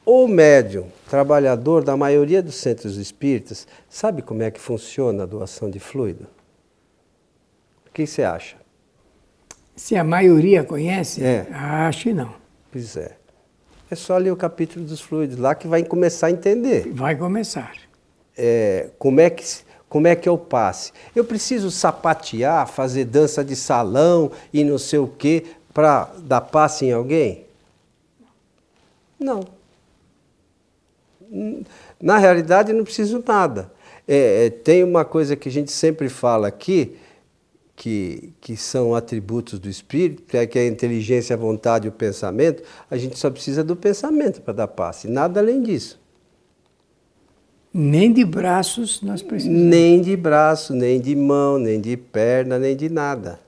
o 0.05 0.27
médium, 0.27 0.87
trabalhador 1.09 1.83
da 1.83 1.97
maioria 1.97 2.41
dos 2.41 2.55
centros 2.55 2.95
espíritas, 2.95 3.67
sabe 3.89 4.21
como 4.21 4.43
é 4.43 4.49
que 4.49 4.59
funciona 4.59 5.23
a 5.23 5.25
doação 5.25 5.69
de 5.69 5.79
fluido? 5.79 6.25
O 7.85 7.91
que 7.91 8.07
você 8.07 8.23
acha? 8.23 8.55
Se 9.75 9.95
a 9.95 10.03
maioria 10.03 10.63
conhece, 10.63 11.23
é. 11.23 11.47
acho 11.51 12.03
que 12.03 12.13
não. 12.13 12.33
Pois 12.71 12.95
é. 12.95 13.18
É 13.91 13.95
só 13.95 14.17
ler 14.17 14.31
o 14.31 14.35
capítulo 14.35 14.85
dos 14.85 15.01
fluidos 15.01 15.37
lá 15.37 15.55
que 15.55 15.67
vai 15.67 15.83
começar 15.83 16.27
a 16.27 16.31
entender. 16.31 16.91
Vai 16.91 17.15
começar. 17.15 17.73
É, 18.37 18.89
como, 18.99 19.19
é 19.19 19.29
que, 19.29 19.43
como 19.89 20.07
é 20.07 20.15
que 20.15 20.29
o 20.29 20.37
passe? 20.37 20.91
Eu 21.15 21.25
preciso 21.25 21.71
sapatear, 21.71 22.67
fazer 22.67 23.05
dança 23.05 23.43
de 23.43 23.55
salão 23.55 24.31
e 24.53 24.63
não 24.63 24.77
sei 24.77 24.99
o 24.99 25.07
quê 25.07 25.43
para 25.73 26.09
dar 26.19 26.41
passe 26.41 26.85
em 26.85 26.91
alguém? 26.91 27.45
Não. 29.19 29.43
Na 31.99 32.17
realidade, 32.17 32.71
não 32.73 32.83
preciso 32.83 33.23
nada. 33.27 33.71
É, 34.07 34.45
é, 34.45 34.49
tem 34.49 34.83
uma 34.83 35.03
coisa 35.03 35.35
que 35.35 35.49
a 35.49 35.51
gente 35.51 35.71
sempre 35.71 36.09
fala 36.09 36.47
aqui, 36.47 36.97
que, 37.79 38.33
que 38.41 38.57
são 38.57 38.93
atributos 38.93 39.57
do 39.57 39.69
espírito, 39.69 40.23
que 40.23 40.35
é, 40.35 40.45
que 40.45 40.59
é 40.59 40.63
a 40.63 40.67
inteligência, 40.67 41.33
a 41.33 41.37
vontade 41.39 41.87
e 41.87 41.89
o 41.89 41.93
pensamento. 41.93 42.61
A 42.91 42.97
gente 42.97 43.17
só 43.17 43.31
precisa 43.31 43.63
do 43.63 43.73
pensamento 43.73 44.41
para 44.41 44.53
dar 44.53 44.67
passe, 44.67 45.07
nada 45.07 45.39
além 45.39 45.63
disso. 45.63 45.97
Nem 47.73 48.11
de 48.11 48.25
braços 48.25 49.01
nós 49.01 49.21
precisamos. 49.21 49.61
Nem 49.61 50.01
de 50.01 50.17
braço, 50.17 50.73
nem 50.73 50.99
de 50.99 51.15
mão, 51.15 51.57
nem 51.57 51.79
de 51.79 51.95
perna, 51.95 52.59
nem 52.59 52.75
de 52.75 52.89
nada. 52.89 53.39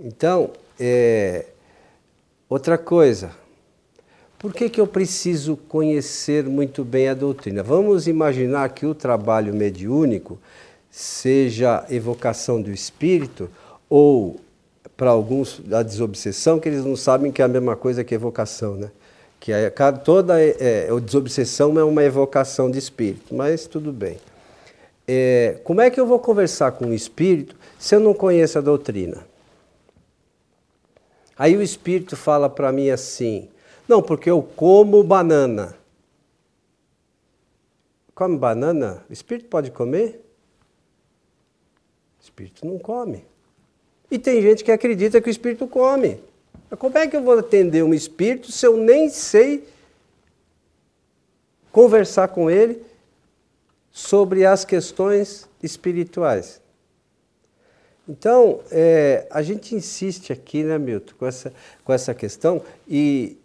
Então, 0.00 0.50
é, 0.80 1.44
outra 2.48 2.78
coisa, 2.78 3.32
por 4.38 4.54
que, 4.54 4.70
que 4.70 4.80
eu 4.80 4.86
preciso 4.86 5.58
conhecer 5.58 6.44
muito 6.44 6.82
bem 6.86 7.08
a 7.08 7.14
doutrina? 7.14 7.62
Vamos 7.62 8.08
imaginar 8.08 8.70
que 8.70 8.86
o 8.86 8.94
trabalho 8.94 9.52
mediúnico 9.52 10.38
seja 10.90 11.84
evocação 11.90 12.60
do 12.60 12.70
espírito 12.70 13.50
ou, 13.88 14.40
para 14.96 15.10
alguns, 15.10 15.60
a 15.72 15.82
desobsessão, 15.82 16.58
que 16.58 16.68
eles 16.68 16.84
não 16.84 16.96
sabem 16.96 17.30
que 17.30 17.42
é 17.42 17.44
a 17.44 17.48
mesma 17.48 17.76
coisa 17.76 18.02
que 18.02 18.14
evocação, 18.14 18.74
né? 18.74 18.90
Que 19.38 19.52
é, 19.52 19.70
toda 20.04 20.40
é, 20.40 20.56
é, 20.88 21.00
desobsessão 21.00 21.78
é 21.78 21.84
uma 21.84 22.02
evocação 22.02 22.70
de 22.70 22.78
espírito, 22.78 23.34
mas 23.34 23.66
tudo 23.66 23.92
bem. 23.92 24.18
É, 25.06 25.60
como 25.62 25.80
é 25.80 25.90
que 25.90 26.00
eu 26.00 26.06
vou 26.06 26.18
conversar 26.18 26.72
com 26.72 26.86
o 26.86 26.94
espírito 26.94 27.54
se 27.78 27.94
eu 27.94 28.00
não 28.00 28.12
conheço 28.12 28.58
a 28.58 28.60
doutrina? 28.60 29.24
Aí 31.38 31.56
o 31.56 31.62
espírito 31.62 32.16
fala 32.16 32.48
para 32.48 32.72
mim 32.72 32.90
assim: 32.90 33.48
não, 33.86 34.02
porque 34.02 34.28
eu 34.30 34.42
como 34.42 35.02
banana. 35.04 35.76
Come 38.14 38.38
banana? 38.38 39.04
O 39.08 39.12
espírito 39.12 39.48
pode 39.48 39.70
comer? 39.70 40.25
Espírito 42.26 42.66
não 42.66 42.78
come. 42.78 43.24
E 44.10 44.18
tem 44.18 44.42
gente 44.42 44.64
que 44.64 44.72
acredita 44.72 45.20
que 45.20 45.28
o 45.28 45.30
espírito 45.30 45.66
come. 45.66 46.20
Como 46.78 46.98
é 46.98 47.06
que 47.06 47.16
eu 47.16 47.22
vou 47.22 47.38
atender 47.38 47.84
um 47.84 47.94
espírito 47.94 48.50
se 48.50 48.66
eu 48.66 48.76
nem 48.76 49.08
sei 49.08 49.66
conversar 51.70 52.28
com 52.28 52.50
ele 52.50 52.82
sobre 53.92 54.44
as 54.44 54.64
questões 54.64 55.48
espirituais? 55.62 56.60
Então, 58.08 58.60
é, 58.70 59.26
a 59.30 59.42
gente 59.42 59.74
insiste 59.74 60.32
aqui, 60.32 60.62
né, 60.62 60.78
Milton, 60.78 61.14
com 61.18 61.26
essa, 61.26 61.52
com 61.84 61.92
essa 61.92 62.14
questão, 62.14 62.62
e 62.88 63.36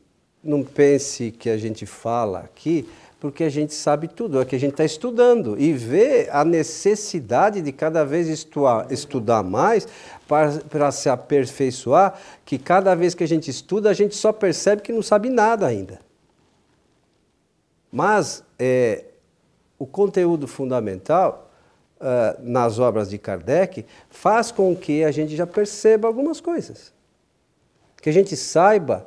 não 0.43 0.63
pense 0.63 1.31
que 1.31 1.50
a 1.50 1.57
gente 1.57 1.85
fala 1.85 2.39
aqui 2.39 2.88
porque 3.21 3.43
a 3.43 3.49
gente 3.49 3.75
sabe 3.75 4.07
tudo, 4.07 4.41
é 4.41 4.45
que 4.45 4.55
a 4.55 4.59
gente 4.59 4.71
está 4.71 4.83
estudando 4.83 5.55
e 5.59 5.71
vê 5.73 6.27
a 6.31 6.43
necessidade 6.43 7.61
de 7.61 7.71
cada 7.71 8.03
vez 8.03 8.27
estudar, 8.27 8.91
estudar 8.91 9.43
mais 9.43 9.87
para, 10.27 10.53
para 10.61 10.91
se 10.91 11.07
aperfeiçoar, 11.07 12.19
que 12.43 12.57
cada 12.57 12.95
vez 12.95 13.13
que 13.13 13.23
a 13.23 13.27
gente 13.27 13.47
estuda, 13.51 13.91
a 13.91 13.93
gente 13.93 14.15
só 14.15 14.33
percebe 14.33 14.81
que 14.81 14.91
não 14.91 15.03
sabe 15.03 15.29
nada 15.29 15.67
ainda. 15.67 15.99
Mas 17.91 18.43
é, 18.57 19.05
o 19.77 19.85
conteúdo 19.85 20.47
fundamental 20.47 21.51
uh, 21.99 22.41
nas 22.41 22.79
obras 22.79 23.07
de 23.11 23.19
Kardec 23.19 23.85
faz 24.09 24.51
com 24.51 24.75
que 24.75 25.03
a 25.03 25.11
gente 25.11 25.35
já 25.35 25.45
perceba 25.45 26.07
algumas 26.07 26.41
coisas. 26.41 26.91
Que 28.01 28.09
a 28.09 28.13
gente 28.13 28.35
saiba, 28.35 29.05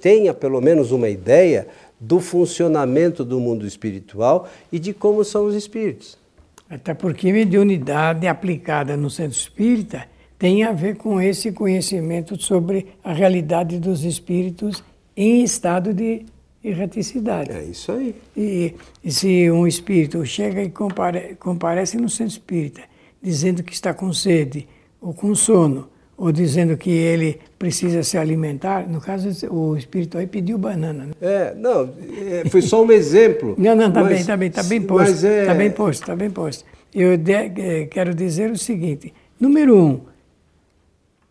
tenha 0.00 0.34
pelo 0.34 0.60
menos 0.60 0.90
uma 0.90 1.08
ideia 1.08 1.68
do 1.98 2.20
funcionamento 2.20 3.24
do 3.24 3.40
mundo 3.40 3.66
espiritual 3.66 4.48
e 4.70 4.78
de 4.78 4.92
como 4.92 5.24
são 5.24 5.46
os 5.46 5.54
espíritos. 5.54 6.18
Até 6.68 6.94
porque 6.94 7.32
mediunidade 7.32 8.26
aplicada 8.26 8.96
no 8.96 9.08
centro 9.08 9.38
espírita 9.38 10.06
tem 10.38 10.64
a 10.64 10.72
ver 10.72 10.96
com 10.96 11.20
esse 11.20 11.52
conhecimento 11.52 12.40
sobre 12.40 12.88
a 13.02 13.12
realidade 13.12 13.78
dos 13.78 14.04
espíritos 14.04 14.82
em 15.16 15.42
estado 15.42 15.94
de 15.94 16.26
erraticidade. 16.62 17.52
É 17.52 17.62
isso 17.62 17.92
aí. 17.92 18.14
E, 18.36 18.74
e 19.02 19.12
se 19.12 19.50
um 19.50 19.66
espírito 19.66 20.24
chega 20.26 20.62
e 20.62 20.68
compare, 20.68 21.36
comparece 21.36 21.96
no 21.96 22.08
centro 22.08 22.32
espírita, 22.32 22.82
dizendo 23.22 23.62
que 23.62 23.72
está 23.72 23.94
com 23.94 24.12
sede 24.12 24.68
ou 25.00 25.14
com 25.14 25.34
sono, 25.34 25.88
ou 26.16 26.32
dizendo 26.32 26.76
que 26.76 26.90
ele 26.90 27.38
precisa 27.58 28.02
se 28.02 28.16
alimentar, 28.16 28.88
no 28.88 29.00
caso 29.00 29.28
o 29.52 29.76
espírito 29.76 30.16
aí 30.16 30.26
pediu 30.26 30.56
banana. 30.56 31.06
Né? 31.06 31.12
É, 31.20 31.54
não, 31.54 31.92
é, 32.18 32.48
foi 32.48 32.62
só 32.62 32.82
um 32.82 32.90
exemplo. 32.90 33.54
não, 33.58 33.76
não, 33.76 33.88
está 33.88 34.02
bem, 34.02 34.16
está 34.16 34.36
bem, 34.36 34.48
está 34.48 34.62
bem 34.62 34.82
posto. 34.82 35.12
Está 35.12 35.28
é... 35.28 35.46
Tá 35.46 35.54
bem 35.54 35.70
posto, 35.70 36.00
está 36.00 36.16
bem 36.16 36.30
posto. 36.30 36.64
Eu 36.94 37.16
de, 37.18 37.32
é, 37.32 37.86
quero 37.86 38.14
dizer 38.14 38.50
o 38.50 38.56
seguinte: 38.56 39.12
número 39.38 39.78
um, 39.78 40.00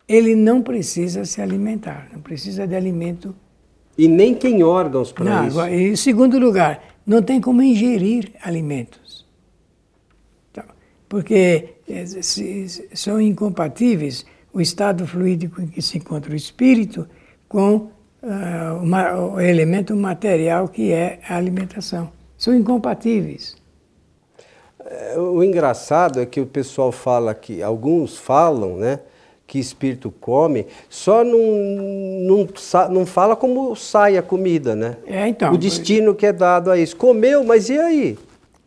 ele 0.07 0.35
não 0.35 0.61
precisa 0.61 1.25
se 1.25 1.41
alimentar, 1.41 2.07
não 2.13 2.21
precisa 2.21 2.67
de 2.67 2.75
alimento 2.75 3.35
e 3.97 4.07
nem 4.07 4.35
tem 4.35 4.63
órgãos 4.63 5.11
para 5.11 5.47
isso. 5.47 5.67
E, 5.67 5.89
em 5.89 5.95
segundo 5.95 6.37
lugar, 6.37 6.83
não 7.05 7.21
tem 7.21 7.41
como 7.41 7.61
ingerir 7.61 8.31
alimentos. 8.41 9.25
Então, 10.51 10.65
porque 11.07 11.75
se, 12.21 12.89
são 12.93 13.19
incompatíveis 13.19 14.25
o 14.55 14.61
estado 14.61 15.05
fluídico 15.05 15.61
em 15.61 15.67
que 15.67 15.81
se 15.81 15.97
encontra 15.97 16.31
o 16.31 16.35
espírito 16.35 17.05
com 17.45 17.75
uh, 17.75 18.81
uma, 18.81 19.13
o 19.13 19.41
elemento 19.41 19.93
material 19.97 20.69
que 20.69 20.93
é 20.93 21.19
a 21.27 21.35
alimentação. 21.35 22.09
São 22.37 22.55
incompatíveis. 22.55 23.57
É, 24.79 25.19
o 25.19 25.43
engraçado 25.43 26.21
é 26.21 26.25
que 26.25 26.39
o 26.39 26.45
pessoal 26.45 26.89
fala 26.93 27.35
que, 27.35 27.61
alguns 27.61 28.17
falam, 28.17 28.77
né? 28.77 29.01
que 29.45 29.59
espírito 29.59 30.09
come, 30.09 30.65
só 30.89 31.23
não, 31.23 31.37
não, 31.37 32.47
não 32.89 33.05
fala 33.05 33.35
como 33.35 33.75
sai 33.75 34.17
a 34.17 34.23
comida, 34.23 34.75
né? 34.75 34.97
É, 35.05 35.27
então. 35.27 35.53
O 35.53 35.57
destino 35.57 36.15
que 36.15 36.25
é 36.25 36.33
dado 36.33 36.71
a 36.71 36.77
isso. 36.79 36.95
Comeu, 36.95 37.43
mas 37.43 37.69
e 37.69 37.77
aí? 37.77 38.17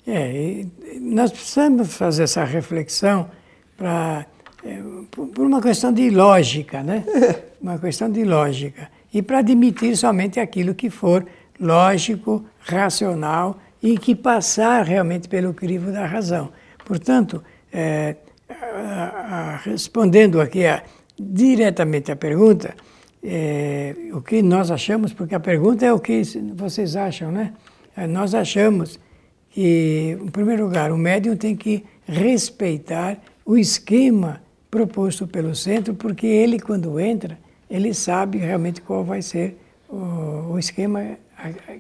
É, 0.07 0.65
nós 1.01 1.33
precisamos 1.33 1.95
fazer 1.95 2.25
essa 2.25 2.45
reflexão 2.45 3.29
para 3.77 4.25
por 5.11 5.47
uma 5.47 5.61
questão 5.61 5.93
de 5.93 6.11
lógica, 6.11 6.83
né? 6.83 7.05
uma 7.61 7.79
questão 7.79 8.11
de 8.11 8.25
lógica. 8.25 8.91
E 9.13 9.23
para 9.23 9.39
admitir 9.39 9.97
somente 9.97 10.39
aquilo 10.39 10.75
que 10.75 10.91
for 10.91 11.25
lógico, 11.61 12.45
racional 12.61 13.59
e 13.83 13.99
que 13.99 14.15
passar 14.15 14.85
realmente 14.85 15.29
pelo 15.29 15.55
crivo 15.55 15.91
da 15.91 16.07
razão. 16.07 16.51
Portanto, 16.85 17.43
é, 17.73 18.17
respondendo 19.65 20.41
aqui 20.41 20.67
a, 20.67 20.83
diretamente 21.19 22.13
à 22.13 22.17
pergunta, 22.17 22.75
é, 23.23 23.95
o 24.13 24.21
que 24.21 24.43
nós 24.43 24.71
achamos, 24.71 25.13
porque 25.13 25.35
a 25.35 25.41
pergunta 25.41 25.85
é 25.85 25.93
o 25.93 25.99
que 25.99 26.23
vocês 26.55 26.95
acham, 26.97 27.33
né? 27.33 27.53
É, 27.97 28.07
nós 28.07 28.35
achamos 28.35 28.99
que, 29.51 30.17
em 30.21 30.29
primeiro 30.29 30.65
lugar, 30.65 30.93
o 30.93 30.97
médium 30.97 31.37
tem 31.37 31.57
que 31.57 31.85
respeitar 32.07 33.19
o 33.45 33.57
esquema 33.57 34.41
proposto 34.71 35.27
pelo 35.27 35.55
centro, 35.55 35.95
porque 35.95 36.27
ele, 36.27 36.59
quando 36.59 36.99
entra, 37.01 37.39
ele 37.71 37.95
sabe 37.95 38.39
realmente 38.39 38.81
qual 38.81 39.05
vai 39.05 39.23
ser 39.23 39.59
o, 39.89 40.53
o 40.53 40.59
esquema 40.59 41.17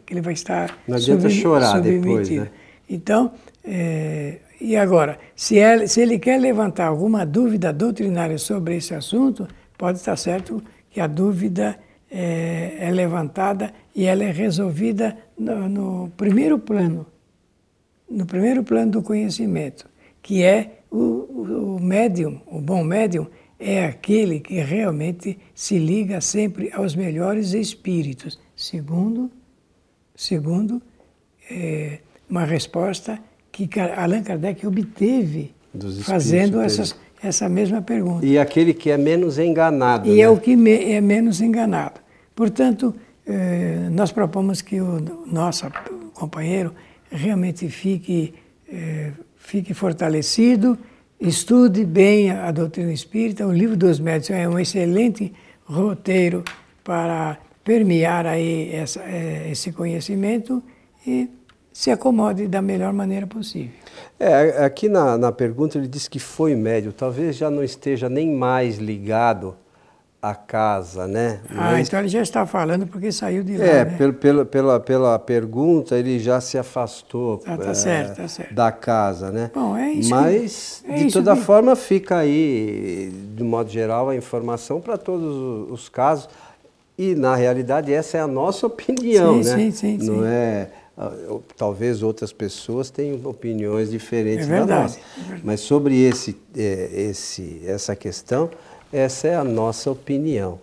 que 0.07 0.15
ele 0.15 0.21
vai 0.21 0.33
estar 0.33 0.79
Não 0.87 0.97
adianta 0.97 1.29
chorar 1.29 1.77
submetido. 1.77 2.03
depois, 2.07 2.31
né? 2.31 2.49
Então, 2.89 3.33
é, 3.65 4.39
e 4.61 4.77
agora, 4.77 5.19
se 5.37 5.57
ele, 5.57 5.87
se 5.87 6.01
ele 6.01 6.19
quer 6.19 6.41
levantar 6.41 6.87
alguma 6.87 7.27
dúvida 7.27 7.73
doutrinária 7.73 8.39
sobre 8.39 8.77
esse 8.77 8.95
assunto, 8.95 9.47
pode 9.77 9.99
estar 9.99 10.17
certo 10.17 10.63
que 10.91 11.01
a 11.01 11.07
dúvida 11.07 11.79
é, 12.11 12.77
é 12.81 12.91
levantada 12.91 13.73
e 13.95 14.07
ela 14.07 14.25
é 14.25 14.31
resolvida 14.31 15.17
no, 15.39 15.69
no, 15.69 16.13
primeiro 16.17 16.59
plano, 16.59 17.07
no 18.11 18.25
primeiro 18.25 18.65
plano 18.65 18.93
do 18.93 19.03
conhecimento, 19.03 19.87
que 20.23 20.43
é 20.43 20.78
o, 20.91 21.77
o, 21.77 21.79
médium, 21.81 22.41
o 22.47 22.61
bom 22.61 22.83
médium, 22.83 23.27
é 23.59 23.85
aquele 23.85 24.41
que 24.41 24.61
realmente 24.61 25.39
se 25.55 25.79
liga 25.79 26.21
sempre 26.21 26.71
aos 26.73 26.95
melhores 26.95 27.53
espíritos. 27.53 28.39
Segundo, 28.55 29.31
segundo 30.15 30.81
é, 31.51 31.99
uma 32.29 32.45
resposta 32.45 33.19
que 33.51 33.69
Allan 33.97 34.23
Kardec 34.23 34.67
obteve 34.67 35.55
fazendo 36.03 36.61
essas, 36.61 36.95
essa 37.23 37.49
mesma 37.49 37.83
pergunta. 37.83 38.25
E 38.25 38.39
aquele 38.39 38.73
que 38.73 38.91
é 38.91 38.97
menos 38.97 39.39
enganado. 39.39 40.09
E 40.09 40.17
né? 40.17 40.21
é 40.21 40.29
o 40.29 40.39
que 40.39 40.57
me, 40.57 40.93
é 40.93 41.01
menos 41.01 41.41
enganado. 41.41 42.01
Portanto, 42.35 42.95
eh, 43.27 43.89
nós 43.91 44.13
propomos 44.13 44.63
que 44.63 44.81
o 44.81 45.01
nosso 45.27 45.67
companheiro 46.15 46.73
realmente 47.11 47.69
fique, 47.69 48.35
eh, 48.71 49.13
fique 49.49 49.73
fortalecido, 49.73 50.77
estude 51.19 51.83
bem 51.83 52.31
a, 52.31 52.51
doutrina 52.51 52.93
espírita. 52.93 53.47
O 53.47 53.53
livro 53.53 53.79
dos 53.79 53.99
médios 53.99 54.29
é 54.31 54.47
um 54.47 54.59
excelente 54.59 55.33
roteiro 55.65 56.45
para 56.85 57.39
permear 57.65 58.27
aí 58.27 58.71
essa, 58.75 59.01
é, 59.01 59.49
esse 59.51 59.73
conhecimento 59.73 60.63
e 61.07 61.31
se 61.73 61.91
acomode 61.91 62.47
da 62.47 62.61
melhor 62.61 62.93
maneira 62.93 63.27
possível. 63.27 63.73
É, 64.21 64.67
aqui 64.67 64.87
na, 64.87 65.17
na 65.17 65.33
pergunta 65.33 65.79
ele 65.79 65.89
diz 65.89 66.09
que 66.09 66.19
foi 66.19 66.55
médio, 66.55 66.93
talvez 66.93 67.35
já 67.35 67.51
não 67.51 67.65
esteja 67.65 68.07
nem 68.11 68.31
mais 68.35 68.77
ligado 68.77 69.57
à 70.21 70.35
casa, 70.35 71.07
né? 71.07 71.41
Ah, 71.51 71.73
Mas, 71.73 71.89
então 71.89 72.01
ele 72.01 72.09
já 72.09 72.21
está 72.21 72.45
falando 72.45 72.87
porque 72.87 73.13
saiu 73.13 73.45
de 73.45 73.57
lá. 73.57 73.65
É, 73.65 73.85
né? 73.85 73.97
pelo, 73.97 74.13
pelo, 74.13 74.47
pela, 74.47 74.81
pela 74.81 75.19
pergunta 75.19 75.97
ele 75.97 76.19
já 76.19 76.41
se 76.41 76.59
afastou 76.59 77.41
ah, 77.47 77.57
tá 77.57 77.71
é, 77.71 77.75
certo, 77.75 78.17
tá 78.17 78.29
certo. 78.29 78.53
da 78.53 78.73
casa, 78.73 79.31
né? 79.31 79.51
Bom, 79.55 79.77
é 79.77 79.93
isso. 79.93 80.11
Mas, 80.11 80.83
que, 80.85 80.93
é 80.93 80.97
de 80.97 81.07
isso 81.07 81.19
toda 81.19 81.37
que... 81.37 81.43
forma, 81.43 81.77
fica 81.77 82.19
aí, 82.19 83.13
de 83.35 83.45
modo 83.45 83.71
geral, 83.71 84.09
a 84.09 84.17
informação 84.17 84.81
para 84.81 84.99
todos 84.99 85.71
os 85.71 85.89
casos. 85.89 86.29
E, 86.99 87.15
na 87.15 87.37
realidade, 87.37 87.93
essa 87.93 88.19
é 88.19 88.21
a 88.21 88.27
nossa 88.27 88.67
opinião, 88.67 89.41
sim, 89.43 89.49
né? 89.49 89.57
Sim, 89.57 89.71
sim, 89.71 89.99
Não 89.99 90.23
sim. 90.23 90.27
é 90.27 90.71
ah, 91.01 91.13
talvez 91.57 92.03
outras 92.03 92.33
pessoas 92.33 92.91
tenham 92.91 93.21
opiniões 93.31 93.89
diferentes 93.89 94.49
é 94.49 94.51
verdade, 94.51 94.69
da 94.69 94.83
nossa. 94.83 94.99
É. 95.33 95.41
Mas 95.45 95.61
sobre 95.61 95.97
esse, 95.97 96.37
é, 96.57 96.91
esse, 96.93 97.63
essa 97.65 97.95
questão, 97.95 98.51
essa 98.93 99.29
é 99.29 99.35
a 99.35 99.45
nossa 99.45 99.91
opinião. 99.91 100.59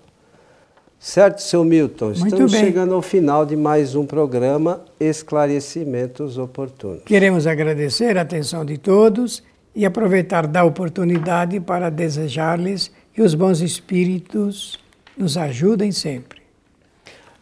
Certo, 1.00 1.40
seu 1.40 1.64
Milton? 1.64 2.06
Muito 2.06 2.26
Estamos 2.26 2.52
bem. 2.52 2.66
chegando 2.66 2.96
ao 2.96 3.02
final 3.02 3.46
de 3.46 3.56
mais 3.56 3.94
um 3.94 4.06
programa 4.06 4.82
Esclarecimentos 5.00 6.38
Oportunos. 6.38 7.04
Queremos 7.06 7.46
agradecer 7.46 8.18
a 8.18 8.22
atenção 8.22 8.66
de 8.66 8.78
todos 8.78 9.44
e 9.76 9.86
aproveitar 9.86 10.48
da 10.48 10.64
oportunidade 10.64 11.60
para 11.60 11.92
desejar-lhes 11.92 12.92
que 13.14 13.22
os 13.22 13.36
bons 13.36 13.62
espíritos 13.62 14.80
nos 15.16 15.38
ajudem 15.38 15.92
sempre. 15.92 16.42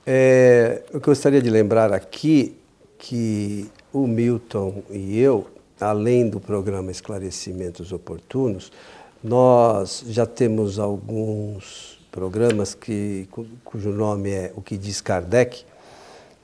É, 0.06 0.82
eu 0.92 1.00
gostaria 1.00 1.42
de 1.42 1.50
lembrar 1.50 1.94
aqui 1.94 2.56
que 2.98 3.70
o 3.94 4.06
Milton 4.08 4.84
e 4.90 5.20
eu, 5.20 5.48
além 5.80 6.28
do 6.28 6.40
programa 6.40 6.92
Esclarecimentos 6.92 7.92
Oportunos, 7.94 8.72
nós 9.24 10.04
já 10.08 10.26
temos 10.26 10.78
alguns 10.78 11.98
programas 12.12 12.76
que, 12.76 13.28
cujo 13.64 13.90
nome 13.92 14.30
é 14.30 14.52
O 14.56 14.62
que 14.62 14.78
diz 14.78 15.00
Kardec, 15.00 15.66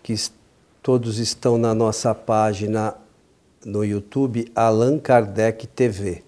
que 0.01 0.15
todos 0.81 1.19
estão 1.19 1.57
na 1.57 1.75
nossa 1.75 2.15
página 2.15 2.95
no 3.65 3.83
YouTube 3.83 4.49
Allan 4.55 4.97
Kardec 4.97 5.67
TV. 5.67 6.23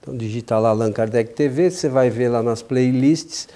Então 0.00 0.16
digita 0.16 0.58
lá 0.58 0.68
Allan 0.68 0.92
Kardec 0.92 1.32
TV, 1.34 1.70
você 1.70 1.88
vai 1.88 2.10
ver 2.10 2.28
lá 2.28 2.42
nas 2.42 2.62
playlists 2.62 3.48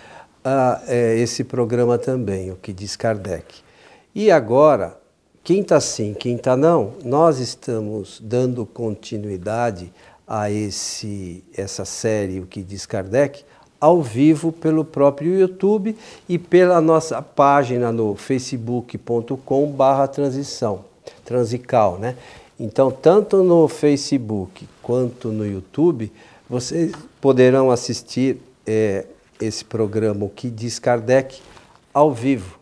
ah, 0.42 0.82
é, 0.88 1.16
esse 1.18 1.44
programa 1.44 1.98
também, 1.98 2.50
O 2.50 2.56
que 2.56 2.72
diz 2.72 2.96
Kardec. 2.96 3.62
E 4.14 4.30
agora, 4.30 4.98
quinta 5.44 5.78
sim, 5.78 6.14
quinta 6.14 6.56
não, 6.56 6.94
nós 7.04 7.38
estamos 7.38 8.18
dando 8.20 8.64
continuidade 8.64 9.92
a 10.30 10.48
esse, 10.48 11.42
essa 11.56 11.84
série 11.84 12.38
O 12.38 12.46
que 12.46 12.62
diz 12.62 12.86
Kardec 12.86 13.44
ao 13.80 14.00
vivo 14.00 14.52
pelo 14.52 14.84
próprio 14.84 15.40
YouTube 15.40 15.96
e 16.28 16.38
pela 16.38 16.80
nossa 16.80 17.20
página 17.20 17.90
no 17.90 18.14
facebook.com 18.14 19.66
barra 19.72 20.06
transição, 20.06 20.84
transical, 21.24 21.98
né? 21.98 22.14
Então, 22.58 22.90
tanto 22.90 23.42
no 23.42 23.66
Facebook 23.66 24.68
quanto 24.82 25.28
no 25.28 25.46
YouTube, 25.46 26.12
vocês 26.48 26.92
poderão 27.20 27.70
assistir 27.70 28.36
é, 28.66 29.06
esse 29.40 29.64
programa 29.64 30.26
O 30.26 30.28
que 30.28 30.50
diz 30.50 30.78
Kardec 30.78 31.40
ao 31.92 32.12
vivo. 32.12 32.59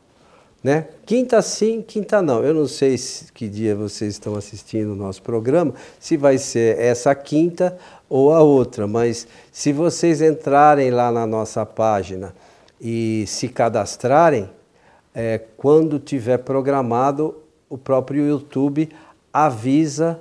Né? 0.68 0.86
Quinta 1.06 1.40
sim, 1.40 1.80
quinta 1.80 2.20
não. 2.20 2.44
Eu 2.44 2.52
não 2.52 2.68
sei 2.68 2.98
se, 2.98 3.32
que 3.32 3.48
dia 3.48 3.74
vocês 3.74 4.12
estão 4.12 4.36
assistindo 4.36 4.92
o 4.92 4.94
nosso 4.94 5.22
programa, 5.22 5.72
se 5.98 6.14
vai 6.14 6.36
ser 6.36 6.78
essa 6.78 7.14
quinta 7.14 7.78
ou 8.06 8.34
a 8.34 8.42
outra, 8.42 8.86
mas 8.86 9.26
se 9.50 9.72
vocês 9.72 10.20
entrarem 10.20 10.90
lá 10.90 11.10
na 11.10 11.26
nossa 11.26 11.64
página 11.64 12.34
e 12.78 13.24
se 13.26 13.48
cadastrarem, 13.48 14.50
é, 15.14 15.40
quando 15.56 15.98
tiver 15.98 16.36
programado, 16.36 17.36
o 17.66 17.78
próprio 17.78 18.28
YouTube 18.28 18.90
avisa 19.32 20.20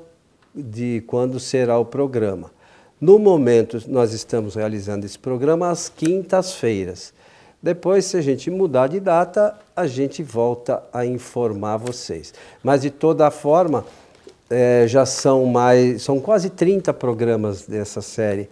de 0.55 1.03
quando 1.07 1.41
será 1.41 1.77
o 1.77 1.83
programa. 1.83 2.51
No 3.01 3.19
momento, 3.19 3.83
nós 3.85 4.13
estamos 4.13 4.55
realizando 4.55 5.05
esse 5.05 5.19
programa 5.19 5.69
às 5.69 5.89
quintas-feiras. 5.89 7.13
Depois, 7.67 8.05
se 8.05 8.15
a 8.15 8.21
gente 8.21 8.49
mudar 8.49 8.87
de 8.87 8.97
data, 8.97 9.53
a 9.75 9.85
gente 9.85 10.23
volta 10.23 10.81
a 10.93 11.05
informar 11.05 11.75
vocês. 11.75 12.33
Mas 12.63 12.83
de 12.83 12.89
toda 12.89 13.29
forma, 13.29 13.83
é, 14.49 14.85
já 14.87 15.05
são 15.05 15.45
mais, 15.45 16.01
são 16.01 16.17
quase 16.17 16.49
30 16.49 16.93
programas 16.93 17.63
dessa 17.63 18.01
série 18.01 18.49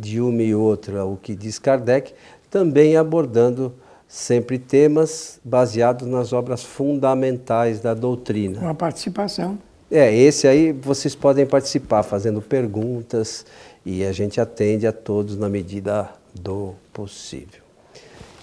de 0.00 0.20
uma 0.20 0.42
e 0.42 0.52
outra, 0.52 1.04
o 1.04 1.16
que 1.16 1.36
diz 1.36 1.60
Kardec, 1.60 2.12
também 2.50 2.96
abordando 2.96 3.72
sempre 4.08 4.58
temas 4.58 5.38
baseados 5.44 6.08
nas 6.08 6.32
obras 6.32 6.64
fundamentais 6.64 7.78
da 7.78 7.94
doutrina. 7.94 8.58
Com 8.58 8.68
a 8.68 8.74
participação. 8.74 9.56
É, 9.88 10.12
esse 10.12 10.48
aí 10.48 10.72
vocês 10.72 11.14
podem 11.14 11.46
participar 11.46 12.02
fazendo 12.02 12.42
perguntas 12.42 13.46
e 13.84 14.04
a 14.04 14.10
gente 14.10 14.40
atende 14.40 14.88
a 14.88 14.92
todos 14.92 15.36
na 15.36 15.48
medida 15.48 16.10
do 16.34 16.74
possível. 16.92 17.65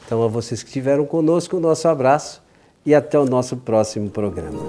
Então, 0.05 0.23
a 0.23 0.27
vocês 0.27 0.61
que 0.61 0.69
estiveram 0.69 1.05
conosco, 1.05 1.57
o 1.57 1.59
nosso 1.59 1.87
abraço 1.87 2.41
e 2.85 2.93
até 2.93 3.17
o 3.17 3.25
nosso 3.25 3.57
próximo 3.57 4.09
programa. 4.09 4.59